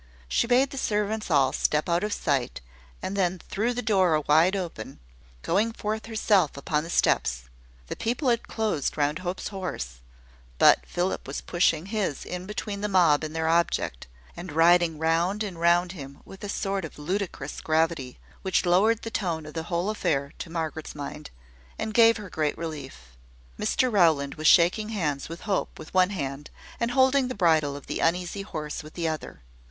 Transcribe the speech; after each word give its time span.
She 0.27 0.47
bade 0.47 0.71
the 0.71 0.79
servants 0.79 1.29
all 1.29 1.53
step 1.53 1.87
out 1.87 2.03
of 2.03 2.11
sight, 2.11 2.59
and 3.03 3.15
then 3.15 3.37
threw 3.37 3.71
the 3.71 3.83
door 3.83 4.19
wide 4.27 4.55
open, 4.55 4.97
going 5.43 5.71
forth 5.71 6.07
herself 6.07 6.57
upon 6.57 6.83
the 6.83 6.89
steps. 6.89 7.43
The 7.85 7.95
people 7.95 8.29
had 8.29 8.47
closed 8.47 8.97
round 8.97 9.19
Hope's 9.19 9.49
horse; 9.49 9.99
but 10.57 10.83
Philip 10.87 11.27
was 11.27 11.41
pushing 11.41 11.85
his 11.85 12.25
in 12.25 12.47
between 12.47 12.81
the 12.81 12.87
mob 12.89 13.23
and 13.23 13.35
their 13.35 13.47
object, 13.47 14.07
and 14.35 14.51
riding 14.51 14.97
round 14.97 15.43
and 15.43 15.61
round 15.61 15.91
him 15.91 16.21
with 16.25 16.43
a 16.43 16.49
sort 16.49 16.83
of 16.83 16.97
ludicrous 16.97 17.61
gravity, 17.61 18.17
which 18.41 18.65
lowered 18.65 19.03
the 19.03 19.11
tone 19.11 19.45
of 19.45 19.53
the 19.53 19.61
whole 19.69 19.91
affair 19.91 20.31
to 20.39 20.49
Margaret's 20.49 20.95
mind, 20.95 21.29
and 21.77 21.93
gave 21.93 22.17
her 22.17 22.27
great 22.27 22.57
relief. 22.57 23.15
Mr 23.59 23.93
Rowland 23.93 24.33
was 24.33 24.47
shaking 24.47 24.89
hands 24.89 25.29
with 25.29 25.41
Hope 25.41 25.77
with 25.77 25.93
one 25.93 26.09
hand, 26.09 26.49
and 26.79 26.89
holding 26.89 27.27
the 27.27 27.35
bridle 27.35 27.75
of 27.75 27.85
the 27.85 27.99
uneasy 27.99 28.41
horse 28.41 28.81
with 28.81 28.95
the 28.95 29.07
other. 29.07 29.43